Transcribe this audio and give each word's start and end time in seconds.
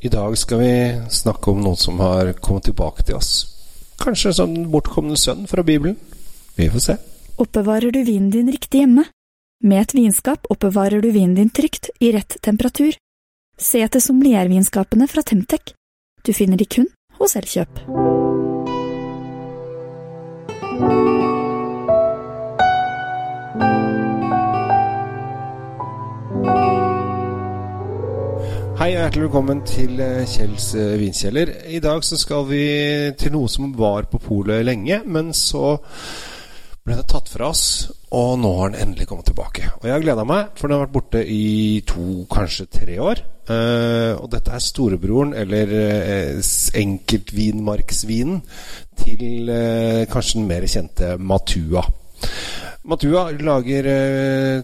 I 0.00 0.08
dag 0.08 0.38
skal 0.38 0.58
vi 0.58 1.00
snakke 1.10 1.50
om 1.50 1.62
noen 1.62 1.76
som 1.76 1.98
har 2.00 2.32
kommet 2.38 2.68
tilbake 2.68 3.02
til 3.02 3.18
oss. 3.18 3.32
Kanskje 3.98 4.32
som 4.36 4.52
den 4.54 4.68
bortkomne 4.70 5.18
sønn 5.18 5.46
fra 5.50 5.64
Bibelen. 5.66 5.96
Vi 6.54 6.68
får 6.70 6.84
se. 6.84 6.96
Oppbevarer 7.38 7.90
du 7.90 8.04
vinen 8.06 8.30
din 8.30 8.50
riktig 8.50 8.84
hjemme? 8.84 9.08
Med 9.64 9.82
et 9.82 9.94
vinskap 9.94 10.46
oppbevarer 10.50 11.02
du 11.02 11.10
vinen 11.10 11.34
din 11.34 11.50
trygt, 11.50 11.90
i 11.98 12.12
rett 12.14 12.38
temperatur. 12.42 12.94
Se 13.58 13.82
etter 13.82 14.02
sommeliervinskapene 14.02 15.10
fra 15.10 15.26
Temtec. 15.26 15.74
Du 16.22 16.32
finner 16.32 16.58
de 16.58 16.66
kun 16.66 16.86
hos 17.18 17.34
Elkjøp. 17.34 17.82
Hei 28.78 28.92
og 28.92 29.00
hjertelig 29.00 29.24
velkommen 29.24 29.60
til 29.66 29.98
eh, 29.98 30.20
Kjells 30.30 30.68
eh, 30.78 30.92
vinkjeller. 31.00 31.50
I 31.74 31.80
dag 31.82 32.04
så 32.06 32.14
skal 32.14 32.44
vi 32.46 32.60
til 33.18 33.32
noe 33.34 33.50
som 33.50 33.72
var 33.74 34.06
på 34.06 34.20
polet 34.22 34.62
lenge, 34.62 35.00
men 35.02 35.32
så 35.34 35.72
ble 36.86 36.94
det 36.94 37.08
tatt 37.10 37.26
fra 37.26 37.48
oss, 37.50 37.64
og 38.14 38.36
nå 38.38 38.52
har 38.60 38.70
den 38.70 38.84
endelig 38.84 39.08
kommet 39.10 39.26
tilbake. 39.26 39.66
Og 39.80 39.88
jeg 39.88 39.96
har 39.96 40.04
gleda 40.04 40.22
meg, 40.30 40.54
for 40.54 40.70
den 40.70 40.78
har 40.78 40.84
vært 40.84 40.94
borte 40.94 41.24
i 41.26 41.82
to, 41.90 42.22
kanskje 42.30 42.68
tre 42.78 43.00
år. 43.02 43.24
Eh, 43.50 44.14
og 44.14 44.30
dette 44.36 44.54
er 44.54 44.62
storebroren, 44.62 45.34
eller 45.42 45.74
enkeltvinmarksvinen, 46.84 48.42
til 49.02 49.54
kanskje 50.14 50.38
den 50.38 50.50
mer 50.54 50.70
kjente 50.70 51.16
Matua. 51.18 51.82
Matua 52.86 53.26
lager 53.42 53.90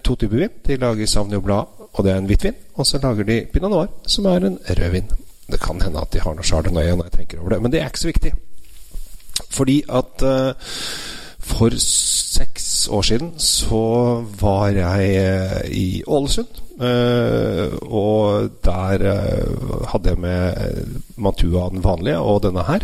to 0.06 0.14
typer 0.14 0.46
vin. 0.46 0.60
De 0.70 0.78
lager 0.78 1.10
Sauvignon 1.10 1.42
Blad, 1.42 1.83
og 1.94 2.04
det 2.04 2.12
er 2.12 2.18
en 2.18 2.26
hvitvin. 2.26 2.56
Og 2.74 2.86
så 2.86 2.98
lager 3.02 3.26
de 3.26 3.44
Pinot 3.52 3.70
Noir, 3.70 3.86
som 4.06 4.26
er 4.26 4.46
en 4.46 4.58
rødvin. 4.68 5.10
Det 5.50 5.60
kan 5.60 5.80
hende 5.82 6.00
at 6.00 6.12
de 6.12 6.22
har 6.24 6.34
noe 6.34 6.46
chardonnay 6.46 6.94
når 6.94 7.10
jeg 7.10 7.18
tenker 7.18 7.42
over 7.42 7.54
det, 7.54 7.62
men 7.62 7.72
det 7.72 7.80
er 7.80 7.92
ikke 7.92 8.04
så 8.06 8.10
viktig. 8.10 8.32
Fordi 9.50 9.82
at 9.88 10.24
uh, 10.24 10.54
for 11.44 11.76
seks 11.78 12.88
år 12.88 13.02
siden 13.02 13.34
så 13.38 14.24
var 14.40 14.68
jeg 14.74 15.16
eh, 15.16 15.70
i 15.70 16.02
Ålesund. 16.06 16.60
Uh, 16.74 17.70
og 17.82 18.50
der 18.64 19.04
uh, 19.12 19.84
hadde 19.92 20.08
jeg 20.08 20.18
med 20.18 20.86
Matua 21.16 21.68
den 21.70 21.84
vanlige 21.84 22.18
og 22.18 22.42
denne 22.42 22.64
her 22.66 22.82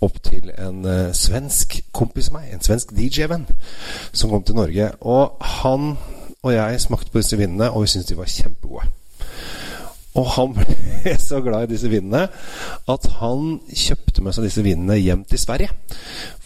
opp 0.00 0.22
til 0.24 0.48
en 0.56 0.86
svensk 1.12 1.80
kompis 1.92 2.30
av 2.30 2.38
meg, 2.38 2.54
en 2.54 2.64
svensk 2.64 2.94
DJ-venn, 2.96 3.44
som 4.12 4.32
kom 4.32 4.46
til 4.46 4.56
Norge. 4.56 4.88
Og 5.00 5.36
han 5.60 5.96
og 6.46 6.54
jeg 6.54 6.84
smakte 6.84 7.10
på 7.10 7.18
disse 7.18 7.38
vinene, 7.40 7.72
og 7.72 7.82
vi 7.82 7.90
syntes 7.90 8.12
de 8.12 8.18
var 8.18 8.30
kjempegode. 8.30 8.86
Og 10.16 10.28
han 10.32 10.54
ble 10.56 10.76
så 11.20 11.42
glad 11.44 11.66
i 11.66 11.74
disse 11.74 11.90
vinene 11.92 12.22
at 12.88 13.08
han 13.18 13.58
kjøpte 13.68 14.22
med 14.24 14.32
seg 14.32 14.46
disse 14.46 14.64
vinene 14.64 14.96
hjem 14.96 15.26
til 15.28 15.40
Sverige. 15.42 15.74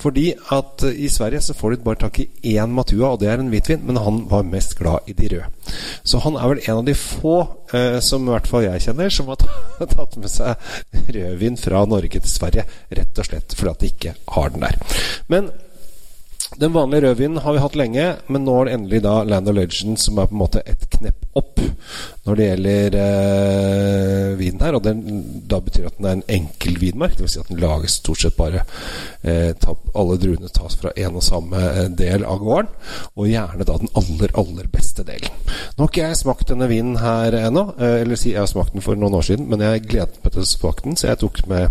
Fordi 0.00 0.32
at 0.56 0.86
eh, 0.88 1.04
i 1.06 1.10
Sverige 1.12 1.42
så 1.44 1.54
får 1.54 1.76
de 1.76 1.84
bare 1.86 2.00
tak 2.02 2.18
i 2.22 2.56
én 2.56 2.74
Matua, 2.74 3.12
og 3.12 3.20
det 3.22 3.30
er 3.30 3.42
en 3.42 3.52
hvitvin, 3.52 3.84
men 3.86 4.00
han 4.00 4.24
var 4.30 4.48
mest 4.48 4.74
glad 4.80 5.06
i 5.10 5.14
de 5.14 5.30
røde. 5.34 5.74
Så 6.02 6.22
han 6.24 6.38
er 6.40 6.50
vel 6.50 6.64
en 6.64 6.80
av 6.80 6.84
de 6.88 6.96
få, 6.98 7.36
eh, 7.76 8.00
som 8.04 8.26
i 8.26 8.34
hvert 8.34 8.50
fall 8.50 8.66
jeg 8.66 8.86
kjenner, 8.88 9.14
som 9.14 9.30
har 9.30 9.40
tatt 9.94 10.18
med 10.18 10.32
seg 10.32 11.10
rødvin 11.14 11.60
fra 11.60 11.86
Norge 11.86 12.18
til 12.18 12.30
Sverige. 12.32 12.66
Rett 12.90 13.22
og 13.22 13.30
slett 13.30 13.54
fordi 13.54 13.74
at 13.76 13.84
de 13.84 13.94
ikke 13.94 14.16
har 14.34 14.54
den 14.54 14.66
der. 14.66 14.80
Men 15.30 15.52
den 16.58 16.72
vanlige 16.72 17.00
rødvinen 17.06 17.38
har 17.44 17.54
vi 17.54 17.62
hatt 17.62 17.76
lenge, 17.78 18.06
men 18.26 18.42
nå 18.44 18.54
er 18.58 18.66
det 18.66 18.72
endelig 18.74 19.00
da 19.04 19.12
Land 19.22 19.48
of 19.48 19.54
Legend 19.54 20.00
som 20.02 20.18
er 20.18 20.26
på 20.26 20.34
en 20.34 20.40
måte 20.40 20.62
et 20.66 20.82
knepp 20.96 21.38
opp 21.38 21.60
når 22.26 22.38
det 22.38 22.46
gjelder 22.48 22.96
eh, 23.00 24.32
vinen 24.38 24.64
her. 24.64 24.76
Og 24.76 24.82
den, 24.84 25.04
da 25.50 25.60
betyr 25.62 25.88
at 25.88 25.98
den 25.98 26.08
er 26.08 26.16
en 26.18 26.24
enkel 26.40 26.76
vinmark, 26.82 27.14
dvs. 27.18 27.36
Si 27.36 27.42
at 27.42 27.50
den 27.52 27.62
lages 27.62 28.00
stort 28.00 28.22
sett 28.24 28.36
bare 28.38 28.64
eh, 29.22 29.52
ta, 29.62 29.76
Alle 29.94 30.18
druene 30.20 30.50
tas 30.52 30.76
fra 30.80 30.92
en 30.96 31.20
og 31.20 31.24
samme 31.24 31.60
eh, 31.70 31.86
del 31.96 32.26
av 32.26 32.42
gården, 32.42 32.72
og 33.14 33.30
gjerne 33.30 33.66
da 33.68 33.78
den 33.80 33.94
aller, 34.00 34.34
aller 34.42 34.70
beste 34.72 35.06
delen. 35.06 35.30
Nå 35.76 35.86
har 35.86 35.92
ikke 35.92 36.08
jeg 36.08 36.20
smakt 36.22 36.50
denne 36.50 36.70
vinen 36.70 36.98
her 37.00 37.36
ennå, 37.44 37.70
eh, 37.78 38.00
eller 38.02 38.20
si 38.20 38.34
jeg 38.34 38.42
har 38.42 38.50
smakt 38.50 38.74
den 38.74 38.84
for 38.84 38.98
noen 38.98 39.16
år 39.20 39.26
siden, 39.30 39.48
men 39.50 39.64
jeg 39.64 39.86
gledet 39.86 40.20
meg 40.24 40.34
til 40.34 40.44
å 40.44 40.50
smake 40.50 40.86
den, 40.86 40.98
så 40.98 41.12
jeg 41.12 41.22
tok, 41.22 41.44
med, 41.50 41.70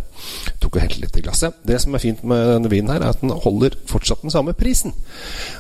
tok 0.60 0.76
og 0.76 0.84
helte 0.84 1.04
litt 1.04 1.20
i 1.20 1.24
glasset. 1.26 1.62
Det 1.66 1.80
som 1.82 1.96
er 1.96 2.04
fint 2.04 2.24
med 2.28 2.46
denne 2.54 2.72
vinen 2.72 2.92
her, 2.94 3.04
er 3.04 3.14
at 3.14 3.24
den 3.24 3.34
holder 3.46 3.78
fortsatt 3.90 4.26
den 4.26 4.34
samme 4.34 4.56
prisen. 4.58 4.96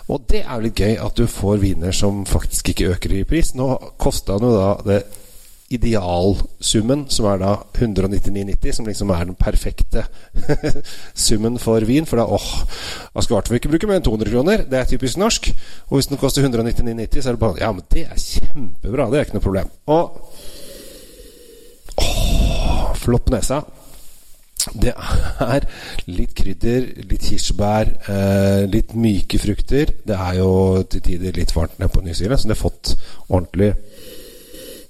Og 0.08 0.28
det 0.32 0.44
er 0.46 0.64
litt 0.64 0.80
gøy 0.80 0.98
at 1.00 1.18
du 1.18 1.26
får 1.30 1.64
viner 1.64 1.96
som 1.96 2.26
faktisk 2.30 2.74
ikke 2.74 2.94
øker 2.96 3.16
i 3.20 3.26
pris. 3.28 3.54
Nå 3.58 3.72
kosta 4.02 4.40
den 4.40 4.52
jo 4.52 4.60
da 4.60 4.76
det 4.88 5.02
idealsummen, 5.70 7.06
som 7.14 7.28
er 7.30 7.42
da 7.44 7.52
199,90, 7.78 8.72
som 8.74 8.88
liksom 8.88 9.12
er 9.14 9.28
den 9.30 9.38
perfekte 9.38 10.06
summen 11.28 11.60
for 11.62 11.86
vin. 11.86 12.08
For 12.10 12.18
da 12.18 12.26
åh, 12.26 12.48
Hva 13.14 13.22
skal 13.24 13.36
i 13.36 13.38
hvert 13.38 13.52
fall 13.52 13.60
ikke 13.60 13.74
bruke 13.76 13.90
mer 13.90 14.00
enn 14.02 14.08
200 14.08 14.34
kroner. 14.34 14.64
Det 14.70 14.80
er 14.80 14.90
typisk 14.90 15.20
norsk. 15.22 15.52
Og 15.90 16.00
hvis 16.00 16.10
den 16.10 16.22
koster 16.22 16.46
199,90, 16.46 17.22
så 17.22 17.30
er 17.30 17.38
det 17.38 17.44
bare 17.44 17.62
Ja, 17.62 17.72
men 17.72 17.86
det 17.94 18.08
er 18.08 18.24
kjempebra. 18.24 19.10
Det 19.12 19.20
er 19.20 19.28
ikke 19.28 19.38
noe 19.38 19.46
problem. 19.46 19.70
Og 19.86 20.04
åh, 22.02 22.96
flopp 22.98 23.30
nesa. 23.30 23.62
Det 24.74 24.94
er 24.94 25.66
litt 26.10 26.36
krydder, 26.38 26.86
litt 27.10 27.26
kirsebær, 27.26 27.92
eh, 28.12 28.66
litt 28.70 28.94
myke 28.94 29.40
frukter. 29.42 29.94
Det 30.06 30.16
er 30.16 30.40
jo 30.40 30.84
til 30.90 31.04
tider 31.06 31.38
litt 31.38 31.54
varmt 31.56 31.80
nede 31.80 31.92
på 31.94 32.04
New 32.06 32.14
Zealand, 32.14 32.42
så 32.42 32.50
det 32.50 32.58
har 32.58 32.70
fått 32.70 32.94
ordentlig 33.30 33.74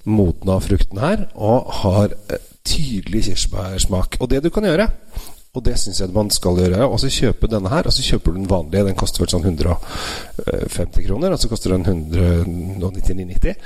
modna 0.04 0.58
frukten 0.60 1.00
her, 1.00 1.26
og 1.34 1.72
har 1.82 2.16
eh, 2.30 2.46
tydelig 2.64 3.24
kirsebærsmak. 3.28 4.20
Og 4.20 4.30
det 4.30 4.42
du 4.44 4.50
kan 4.52 4.68
gjøre, 4.68 4.90
og 5.50 5.64
det 5.66 5.72
syns 5.82 5.98
jeg 5.98 6.12
man 6.14 6.28
skal 6.30 6.60
gjøre, 6.60 6.84
og 6.86 7.00
så 7.02 7.08
kjøpe 7.10 7.48
denne 7.50 7.70
her, 7.72 7.88
og 7.88 7.94
så 7.94 8.04
kjøper 8.06 8.30
du 8.30 8.36
den 8.38 8.50
vanlige. 8.50 8.84
Den 8.86 8.98
koster 8.98 9.24
vel 9.24 9.32
sånn 9.32 9.48
150 9.48 11.06
kroner, 11.08 11.34
og 11.34 11.40
så 11.42 11.50
koster 11.50 11.74
den 11.74 11.86
199,90. 11.90 13.56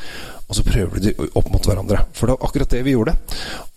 Og 0.49 0.57
så 0.57 0.65
prøver 0.65 0.97
du 0.97 1.11
de 1.11 1.29
opp 1.37 1.51
mot 1.53 1.69
hverandre. 1.69 2.01
For 2.17 2.25
det 2.25 2.39
var 2.39 2.49
akkurat 2.49 2.73
det 2.73 2.81
vi 2.87 2.95
gjorde. 2.95 3.15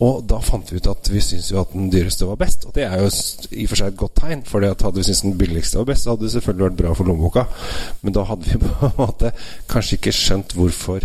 Og 0.07 0.23
da 0.27 0.39
fant 0.43 0.71
vi 0.71 0.79
ut 0.79 0.87
at 0.87 1.11
vi 1.11 1.23
syntes 1.23 1.51
jo 1.51 1.59
at 1.59 1.75
den 1.75 1.91
dyreste 1.91 2.29
var 2.29 2.39
best. 2.39 2.63
Og 2.69 2.75
det 2.75 2.87
er 2.87 3.03
jo 3.03 3.11
i 3.11 3.65
og 3.65 3.73
for 3.73 3.81
seg 3.81 3.91
et 3.91 3.99
godt 3.99 4.15
tegn, 4.21 4.43
for 4.47 4.63
hadde 4.63 4.95
vi 5.01 5.07
syntes 5.09 5.25
den 5.27 5.39
billigste 5.41 5.81
var 5.81 5.89
best, 5.91 6.07
så 6.07 6.15
hadde 6.15 6.27
det 6.29 6.35
selvfølgelig 6.37 6.69
vært 6.69 6.81
bra 6.81 6.93
for 6.95 7.11
lommeboka. 7.11 7.47
Men 8.07 8.15
da 8.15 8.23
hadde 8.31 8.47
vi 8.47 8.61
på 8.63 8.75
en 8.87 8.99
måte 9.01 9.33
kanskje 9.67 9.99
ikke 9.99 10.15
skjønt 10.15 10.55
hvorfor 10.55 11.03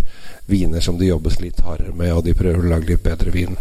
viner 0.51 0.85
som 0.85 1.03
det 1.03 1.11
jobbes 1.11 1.41
litt 1.43 1.67
hardere 1.67 1.95
med, 1.99 2.15
og 2.15 2.23
de 2.29 2.39
prøver 2.39 2.63
å 2.63 2.77
lage 2.77 2.95
litt 2.95 3.03
bedre 3.03 3.35
vin, 3.35 3.59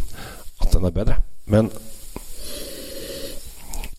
at 0.62 0.70
den 0.74 0.86
er 0.86 0.94
bedre. 0.94 1.18
Men 1.50 1.74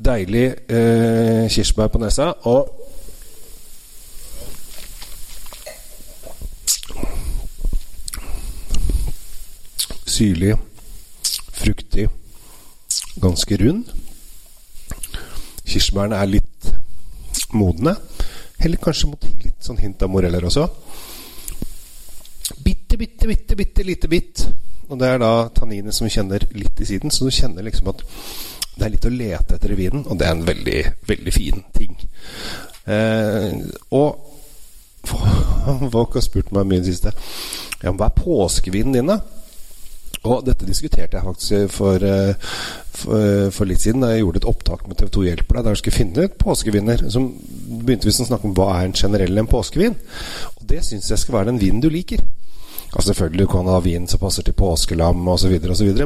deilig 0.04 0.46
eh, 0.68 1.48
kirsebær 1.52 1.90
på 1.92 2.00
nesa. 2.02 2.32
Og 2.50 2.68
syrlig, 10.12 10.56
fruktig, 11.52 12.08
ganske 13.22 13.58
rund. 13.62 13.84
Kirsebærene 15.64 16.18
er 16.20 16.32
litt 16.34 16.72
modne. 17.56 17.96
Heller 18.62 18.80
kanskje 18.82 19.10
mot 19.10 19.24
litt 19.42 19.64
sånn 19.64 19.80
hint 19.80 20.02
av 20.04 20.12
moreller 20.12 20.44
også. 20.46 20.66
Bitte, 22.62 22.98
bitte, 23.00 23.26
bitte, 23.26 23.56
bitte 23.56 23.86
lite 23.86 24.10
bitt. 24.10 24.44
Og 24.90 24.98
det 25.00 25.08
er 25.08 25.22
da 25.22 25.32
tanninet 25.56 25.96
som 25.96 26.10
kjenner 26.10 26.44
litt 26.52 26.80
i 26.82 26.86
siden, 26.86 27.10
så 27.10 27.24
du 27.24 27.32
kjenner 27.32 27.64
liksom 27.64 27.88
at 27.94 28.04
det 28.76 28.86
er 28.86 28.94
litt 28.94 29.08
å 29.08 29.12
lete 29.12 29.56
etter 29.56 29.74
i 29.74 29.78
vinen, 29.78 30.06
og 30.08 30.18
det 30.18 30.28
er 30.28 30.36
en 30.36 30.46
veldig, 30.46 30.80
veldig 31.08 31.34
fin 31.34 31.64
ting. 31.76 31.96
Eh, 32.88 33.58
og 33.92 34.28
folk 35.94 36.16
har 36.16 36.24
spurt 36.24 36.52
meg 36.54 36.66
mye 36.68 36.80
i 36.80 36.82
det 36.82 36.92
siste 36.94 37.10
Ja, 37.82 37.90
hva 37.90 38.08
er 38.08 38.16
påskevinen 38.16 38.96
din, 38.96 39.10
da? 39.10 39.20
Og 40.22 40.44
dette 40.46 40.66
diskuterte 40.66 41.18
jeg 41.18 41.26
faktisk 41.26 41.72
for, 41.74 42.04
for, 42.94 43.48
for, 43.50 43.66
litt 43.66 43.82
siden 43.82 44.04
da 44.04 44.12
jeg 44.12 44.22
gjorde 44.22 44.42
et 44.42 44.46
opptak 44.52 44.84
med 44.86 45.00
TV2 45.00 45.24
Hjelper 45.26 45.58
deg, 45.58 45.64
der 45.64 45.74
jeg 45.74 45.80
skulle 45.80 45.96
finne 45.96 46.26
ut 46.26 46.36
påskeviner. 46.38 47.02
Som 47.10 47.26
begynte 47.82 48.06
vi 48.06 48.14
å 48.14 48.28
snakke 48.28 48.46
om 48.46 48.54
hva 48.54 48.68
er 48.76 48.86
en 48.86 48.94
generell 48.94 49.42
en 49.42 49.50
påskevin. 49.50 49.96
Og 50.60 50.68
det 50.70 50.84
syns 50.86 51.10
jeg 51.10 51.24
skal 51.24 51.40
være 51.40 51.50
den 51.50 51.58
vinen 51.62 51.82
du 51.82 51.88
liker. 51.90 52.22
Altså 52.92 53.08
Selvfølgelig 53.08 53.48
du 53.48 53.52
kan 53.56 53.72
ha 53.72 53.80
vin 53.82 54.06
som 54.06 54.22
passer 54.22 54.46
til 54.46 54.54
påskelam 54.54 55.28
osv., 55.32 55.56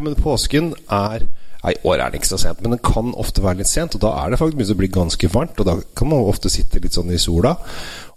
men 0.01 0.17
påsken 0.17 0.73
er 0.89 1.27
Nei, 1.67 1.73
i 1.75 1.89
år 1.91 1.99
er 1.99 2.13
det 2.13 2.21
ikke 2.21 2.31
så 2.31 2.39
sent, 2.39 2.61
men 2.63 2.77
det 2.77 2.85
kan 2.87 3.09
ofte 3.19 3.43
være 3.43 3.59
litt 3.59 3.71
sent. 3.71 3.97
Og 3.99 4.03
da 4.05 4.13
er 4.21 4.31
det 4.31 4.39
faktisk 4.39 4.59
mye 4.61 4.69
som 4.69 4.77
blir 4.79 4.91
ganske 4.95 5.31
varmt, 5.33 5.59
og 5.59 5.67
da 5.67 5.73
kan 5.99 6.11
man 6.13 6.29
ofte 6.31 6.51
sitte 6.53 6.79
litt 6.79 6.95
sånn 6.95 7.11
i 7.11 7.19
sola. 7.19 7.57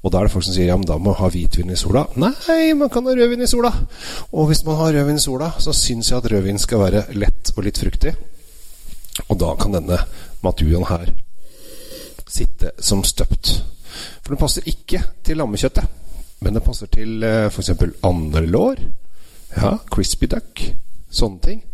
Og 0.04 0.12
da 0.14 0.20
er 0.20 0.28
det 0.28 0.34
folk 0.36 0.46
som 0.46 0.54
sier 0.54 0.70
ja, 0.70 0.76
men 0.78 0.86
da 0.86 1.00
må 1.00 1.10
man 1.10 1.18
ha 1.18 1.30
hvitvin 1.34 1.74
i 1.74 1.78
sola. 1.80 2.04
Nei, 2.22 2.76
man 2.78 2.92
kan 2.94 3.10
ha 3.10 3.16
rødvin 3.18 3.42
i 3.42 3.50
sola. 3.50 3.72
Og 4.38 4.52
hvis 4.52 4.62
man 4.68 4.78
har 4.78 4.94
rødvin 4.94 5.18
i 5.18 5.24
sola, 5.24 5.50
så 5.58 5.74
syns 5.74 6.12
jeg 6.12 6.22
at 6.22 6.30
rødvin 6.30 6.62
skal 6.62 6.84
være 6.84 7.02
lett 7.18 7.50
og 7.56 7.66
litt 7.66 7.82
fruktig. 7.82 8.14
Og 9.26 9.40
da 9.42 9.50
kan 9.60 9.74
denne 9.80 9.98
matuaen 10.46 10.86
her 10.92 11.10
sitte 12.30 12.76
som 12.86 13.02
støpt. 13.04 13.56
For 14.22 14.36
den 14.36 14.44
passer 14.44 14.70
ikke 14.70 15.02
til 15.26 15.42
lammekjøttet, 15.42 15.90
men 16.46 16.54
den 16.54 16.64
passer 16.64 16.88
til 16.94 17.26
f.eks. 17.26 17.74
andre 18.06 18.46
lår. 18.46 18.86
Ja, 19.58 19.74
crispy 19.90 20.30
duck. 20.30 20.64
Sånne 21.10 21.42
ting. 21.44 21.66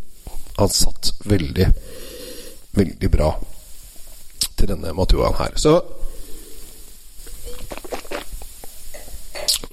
Han 0.56 0.72
satt 0.72 1.12
veldig, 1.28 1.68
veldig 2.75 3.12
bra 3.12 3.34
til 4.56 4.69
denne 4.72 4.94
Matuaen 4.96 5.36
her. 5.40 5.56
Så 5.60 5.80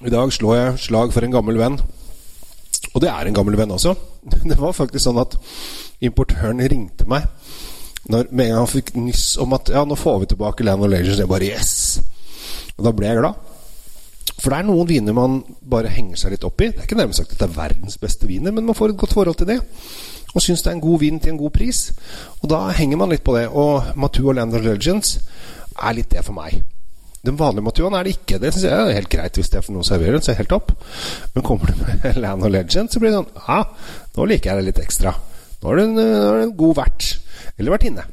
i 0.03 0.11
dag 0.11 0.33
slår 0.35 0.57
jeg 0.59 0.81
slag 0.89 1.13
for 1.15 1.23
en 1.23 1.35
gammel 1.35 1.61
venn. 1.61 1.79
Og 2.93 3.01
det 3.05 3.11
er 3.13 3.29
en 3.29 3.37
gammel 3.37 3.57
venn 3.59 3.75
også. 3.75 3.95
Det 4.51 4.59
var 4.59 4.75
faktisk 4.75 5.07
sånn 5.07 5.23
at 5.23 5.39
importøren 6.03 6.63
ringte 6.67 7.07
meg 7.11 7.29
når, 8.11 8.33
med 8.35 8.49
en 8.49 8.51
gang 8.51 8.65
han 8.65 8.71
fikk 8.71 8.97
nyss 8.99 9.37
om 9.43 9.55
at 9.55 9.71
ja, 9.71 9.85
nå 9.87 9.95
får 9.95 10.25
vi 10.25 10.33
tilbake 10.33 10.67
Land 10.67 10.83
of 10.83 10.91
Legends. 10.91 11.21
Jeg 11.23 11.31
bare 11.31 11.47
yes! 11.47 11.75
Og 12.75 12.87
da 12.89 12.93
ble 12.97 13.07
jeg 13.07 13.21
glad. 13.21 13.52
For 14.43 14.51
det 14.51 14.59
er 14.59 14.67
noen 14.67 14.89
viner 14.89 15.15
man 15.15 15.39
bare 15.71 15.93
henger 15.95 16.19
seg 16.19 16.35
litt 16.35 16.47
opp 16.47 16.65
i. 16.65 16.73
Det 16.73 16.83
er 16.83 16.89
ikke 16.89 16.99
nærmest 16.99 17.23
sagt 17.23 17.37
at 17.37 17.45
det 17.45 17.47
er 17.47 17.55
verdens 17.61 18.01
beste 18.03 18.27
viner, 18.27 18.55
men 18.55 18.67
man 18.67 18.75
får 18.75 18.91
et 18.91 18.99
godt 18.99 19.15
forhold 19.15 19.39
til 19.39 19.53
det. 19.53 19.61
Og 20.33 20.43
syns 20.43 20.65
det 20.65 20.73
er 20.73 20.77
en 20.79 20.83
god 20.83 20.99
vin 21.03 21.21
til 21.23 21.35
en 21.35 21.39
god 21.39 21.53
pris. 21.55 21.85
Og 22.41 22.51
da 22.51 22.65
henger 22.75 22.99
man 22.99 23.13
litt 23.13 23.23
på 23.23 23.37
det. 23.37 23.47
Og 23.49 23.93
Matua 24.01 24.35
Land 24.35 24.57
of 24.59 24.65
Legends 24.65 25.19
er 25.79 25.95
litt 25.95 26.11
det 26.11 26.25
for 26.27 26.35
meg. 26.35 26.63
Den 27.23 27.37
vanlige 27.39 27.63
Matuaen 27.63 27.95
er 27.95 28.07
det 28.09 28.17
ikke. 28.17 28.41
Det 28.43 28.51
syns 28.51 28.65
jeg 28.67 28.75
er 28.75 28.97
helt 28.97 29.13
greit 29.13 29.37
hvis 29.39 29.53
det 29.53 29.61
er 29.61 29.67
for 29.67 29.77
noen 29.77 29.87
serverer 29.87 30.17
den. 30.17 30.25
Så 30.25 30.33
er 30.33 30.41
helt 30.41 30.51
topp. 30.51 30.73
Men 31.37 31.47
kommer 31.47 31.71
du 31.71 31.85
med 31.85 32.19
Land 32.25 32.49
of 32.49 32.51
Legends, 32.51 32.97
så 32.97 33.03
blir 33.03 33.13
det 33.13 33.21
sånn 33.21 33.45
Ja, 33.47 33.61
nå 34.17 34.27
liker 34.27 34.51
jeg 34.51 34.59
det 34.59 34.73
litt 34.73 34.83
ekstra. 34.83 35.15
Nå 35.63 35.71
er 35.71 35.79
det 35.79 35.87
en, 35.87 35.95
nå 36.01 36.33
er 36.33 36.41
det 36.41 36.49
en 36.49 36.57
god 36.65 36.81
vert. 36.81 37.13
Eller 37.55 37.77
vertinne. 37.77 38.09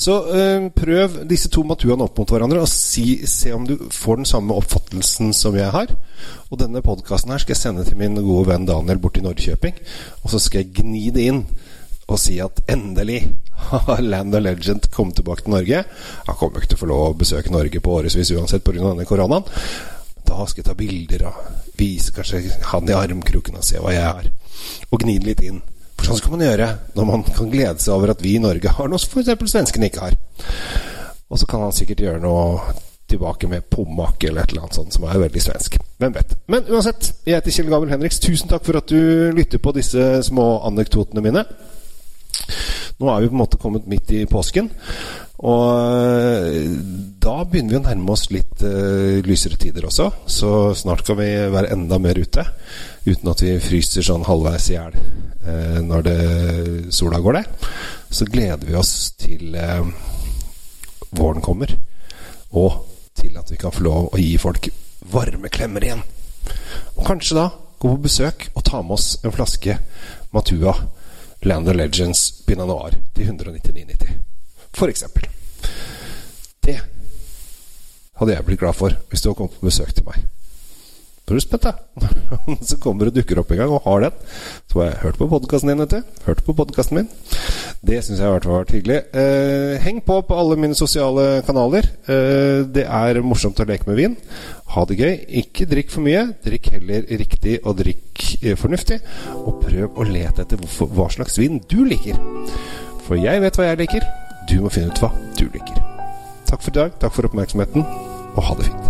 Så 0.00 0.14
øh, 0.32 0.70
prøv 0.72 1.16
disse 1.28 1.50
to 1.52 1.62
Matuaene 1.66 2.06
opp 2.06 2.18
mot 2.18 2.30
hverandre 2.32 2.62
og 2.62 2.70
si, 2.70 3.20
se 3.28 3.52
om 3.52 3.66
du 3.68 3.76
får 3.92 4.22
den 4.22 4.28
samme 4.28 4.56
oppfattelsen 4.56 5.34
som 5.36 5.56
jeg 5.58 5.70
har. 5.74 5.92
Og 6.48 6.60
denne 6.62 6.82
podkasten 6.84 7.34
her 7.34 7.42
skal 7.42 7.54
jeg 7.54 7.62
sende 7.62 7.84
til 7.84 7.98
min 8.00 8.16
gode 8.16 8.48
venn 8.48 8.68
Daniel 8.68 9.02
borte 9.02 9.20
i 9.20 9.26
Norrköping. 9.26 9.76
Og 10.24 10.32
så 10.32 10.40
skal 10.42 10.64
jeg 10.64 10.80
gni 10.80 11.10
det 11.14 11.28
inn 11.32 11.44
og 12.10 12.18
si 12.18 12.40
at 12.42 12.62
endelig 12.70 13.20
har 13.60 14.02
Land 14.02 14.34
of 14.34 14.42
Legend 14.42 14.88
kommet 14.90 15.20
tilbake 15.20 15.44
til 15.44 15.54
Norge. 15.54 15.84
Han 16.26 16.38
kommer 16.38 16.58
ikke 16.58 16.72
til 16.72 16.80
å 16.80 16.82
få 16.82 16.90
lov 16.90 17.06
å 17.06 17.18
besøke 17.20 17.54
Norge 17.54 17.82
på 17.82 17.96
årevis 18.00 18.32
uansett 18.34 18.64
pga. 18.66 18.80
denne 18.82 19.06
koronaen. 19.06 19.46
Da 20.26 20.46
skal 20.46 20.62
jeg 20.62 20.68
ta 20.70 20.78
bilder 20.78 21.26
og 21.30 21.76
vise 21.78 22.14
kanskje 22.14 22.42
han 22.72 22.88
i 22.88 22.96
armkroken 22.96 23.58
og 23.58 23.66
se 23.66 23.78
hva 23.82 23.94
jeg 23.94 24.06
har. 24.06 24.30
Og 24.90 25.04
gni 25.04 25.18
det 25.18 25.28
litt 25.28 25.44
inn. 25.46 25.62
Sånn 26.04 26.18
skal 26.18 26.34
man 26.34 26.44
gjøre 26.44 26.68
når 26.96 27.08
man 27.08 27.24
kan 27.26 27.50
glede 27.52 27.82
seg 27.82 27.94
over 27.94 28.14
at 28.14 28.22
vi 28.24 28.36
i 28.36 28.42
Norge 28.42 28.72
har 28.76 28.90
noe 28.90 29.00
som 29.00 29.20
f.eks. 29.20 29.50
svenskene 29.52 29.90
ikke 29.90 30.06
har. 30.06 30.16
Og 31.30 31.38
så 31.38 31.46
kan 31.50 31.62
han 31.62 31.74
sikkert 31.74 32.02
gjøre 32.06 32.22
noe 32.22 32.74
tilbake 33.10 33.48
med 33.50 33.66
pommak 33.70 34.24
eller 34.24 34.44
et 34.44 34.52
eller 34.52 34.66
annet 34.66 34.78
sånt 34.78 34.94
som 34.94 35.06
er 35.06 35.18
veldig 35.18 35.42
svensk. 35.42 35.76
Hvem 35.98 36.14
vet. 36.14 36.36
Men 36.50 36.68
uansett, 36.70 37.10
jeg 37.26 37.38
heter 37.38 37.54
Kjell 37.54 37.70
Gabel 37.72 37.90
Henriks. 37.90 38.20
Tusen 38.22 38.50
takk 38.50 38.64
for 38.66 38.78
at 38.78 38.90
du 38.90 39.30
lytter 39.34 39.62
på 39.62 39.74
disse 39.76 40.06
små 40.26 40.46
anekdotene 40.70 41.24
mine. 41.24 41.44
Nå 43.00 43.08
er 43.08 43.22
vi 43.22 43.30
på 43.30 43.36
en 43.36 43.40
måte 43.40 43.60
kommet 43.60 43.88
midt 43.88 44.12
i 44.12 44.26
påsken. 44.28 44.68
Og 45.40 45.62
eh, 45.72 46.66
da 47.20 47.38
begynner 47.48 47.72
vi 47.72 47.78
å 47.78 47.84
nærme 47.86 48.12
oss 48.12 48.26
litt 48.32 48.60
uh, 48.60 49.20
lysere 49.24 49.56
tider 49.60 49.86
også. 49.88 50.10
Så 50.28 50.50
snart 50.76 51.04
kan 51.06 51.16
vi 51.20 51.28
være 51.52 51.72
enda 51.72 51.96
mer 52.02 52.20
ute. 52.20 52.44
Uten 53.06 53.32
at 53.32 53.44
vi 53.44 53.54
fryser 53.62 54.04
sånn 54.04 54.26
halvveis 54.28 54.68
i 54.68 54.76
hjel 54.76 54.98
uh, 55.00 55.80
når 55.84 56.04
det, 56.04 56.18
sola 56.96 57.22
går 57.24 57.38
ned. 57.38 57.66
Så 58.12 58.28
gleder 58.28 58.68
vi 58.68 58.76
oss 58.76 58.94
til 59.20 59.56
uh, 59.56 59.88
våren 61.16 61.44
kommer. 61.44 61.72
Og 62.52 62.82
til 63.16 63.36
at 63.40 63.48
vi 63.52 63.60
kan 63.60 63.72
få 63.72 63.84
lov 63.88 64.12
å 64.12 64.20
gi 64.20 64.36
folk 64.40 64.68
varme 65.12 65.48
klemmer 65.52 65.88
igjen. 65.88 66.04
Og 66.98 67.04
kanskje 67.06 67.40
da 67.40 67.48
gå 67.80 67.88
på 67.88 68.04
besøk 68.04 68.50
og 68.52 68.64
ta 68.68 68.82
med 68.84 68.98
oss 68.98 69.14
en 69.24 69.32
flaske 69.32 69.78
Matua 70.34 70.76
Land 71.42 71.68
of 71.68 71.76
Legends 71.76 72.42
Pinot 72.46 72.68
Noir 72.68 72.96
til 73.14 73.24
199,90. 73.24 74.10
For 74.74 74.92
eksempel. 74.92 75.28
Det 76.64 76.76
hadde 78.20 78.34
jeg 78.34 78.44
blitt 78.44 78.60
glad 78.60 78.76
for 78.76 78.92
hvis 79.08 79.22
du 79.22 79.30
hadde 79.30 79.38
kommet 79.38 79.56
på 79.56 79.70
besøk 79.70 79.94
til 79.94 80.04
meg. 80.04 80.26
Du 81.30 81.58
da. 81.62 81.72
Så 82.68 82.76
kommer 82.82 83.06
og 83.06 83.14
dukker 83.14 83.38
opp 83.38 83.52
en 83.54 83.60
gang 83.60 83.70
og 83.70 83.84
har 83.84 84.02
den. 84.02 84.16
Så 84.66 84.80
har 84.80 84.88
jeg 84.88 85.02
hørt 85.04 85.18
på 85.20 85.28
podkasten 85.30 85.70
din, 85.70 85.82
vet 85.84 85.92
du. 85.94 86.16
Hørt 86.26 86.42
på 86.46 86.54
podkasten 86.58 86.98
min. 86.98 87.10
Det 87.86 88.00
syns 88.02 88.18
jeg 88.18 88.26
i 88.26 88.32
hvert 88.34 88.46
fall 88.48 88.56
har 88.56 88.64
vært 88.64 88.74
hyggelig. 88.74 88.98
Eh, 89.14 89.76
heng 89.84 90.00
på 90.02 90.16
på 90.26 90.38
alle 90.42 90.58
mine 90.58 90.74
sosiale 90.74 91.44
kanaler. 91.46 91.86
Eh, 92.10 92.66
det 92.74 92.84
er 92.84 93.22
morsomt 93.22 93.62
å 93.62 93.68
leke 93.68 93.86
med 93.86 94.00
vin. 94.00 94.18
Ha 94.74 94.84
det 94.90 94.98
gøy. 94.98 95.14
Ikke 95.44 95.70
drikk 95.70 95.94
for 95.94 96.02
mye. 96.06 96.26
Drikk 96.42 96.72
heller 96.74 97.06
riktig, 97.22 97.60
og 97.62 97.78
drikk 97.78 98.26
eh, 98.42 98.58
fornuftig. 98.58 98.98
Og 99.38 99.62
prøv 99.62 100.02
å 100.02 100.10
lete 100.10 100.42
etter 100.42 100.58
hvorfor, 100.58 100.90
hva 100.98 101.10
slags 101.14 101.38
vin 101.38 101.62
du 101.70 101.84
liker. 101.86 102.18
For 103.06 103.20
jeg 103.22 103.46
vet 103.46 103.60
hva 103.60 103.70
jeg 103.70 103.84
liker. 103.84 104.10
Du 104.50 104.58
må 104.64 104.74
finne 104.74 104.90
ut 104.90 105.04
hva 105.04 105.14
du 105.38 105.46
liker. 105.46 105.78
Takk 106.50 106.58
for 106.58 106.74
i 106.74 106.80
dag. 106.82 106.98
Takk 106.98 107.14
for 107.14 107.30
oppmerksomheten, 107.30 107.86
og 108.34 108.48
ha 108.48 108.58
det 108.58 108.72
fint. 108.72 108.89